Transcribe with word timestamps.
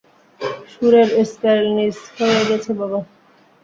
সুরের 0.71 1.09
স্কেল 1.31 1.63
নিচ 1.75 1.97
হয়ে 2.15 2.41
গেছে, 2.49 2.71
বাবা। 2.79 2.99